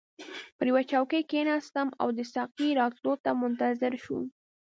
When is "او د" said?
2.01-2.19